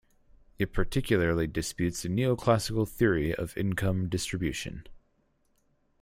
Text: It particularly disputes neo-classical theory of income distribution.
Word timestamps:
It 0.57 0.73
particularly 0.73 1.45
disputes 1.45 2.03
neo-classical 2.05 2.87
theory 2.87 3.35
of 3.35 3.55
income 3.55 4.09
distribution. 4.09 4.87